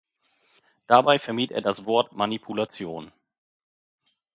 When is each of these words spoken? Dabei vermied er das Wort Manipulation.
Dabei 0.87 1.19
vermied 1.19 1.51
er 1.51 1.61
das 1.61 1.85
Wort 1.85 2.13
Manipulation. 2.13 3.11